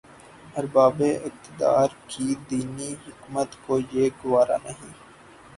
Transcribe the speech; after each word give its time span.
اربابِ 0.57 0.99
اقتدارکی 1.27 2.27
دینی 2.47 2.89
حمیت 3.05 3.51
کو 3.63 3.73
یہ 3.93 4.05
گوارا 4.19 4.57
نہیں 4.65 4.93